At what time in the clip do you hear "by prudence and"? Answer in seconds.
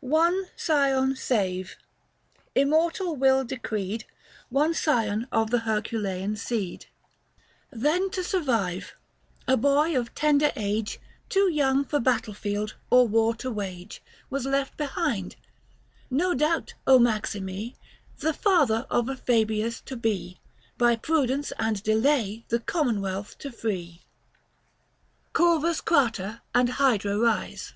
20.76-21.82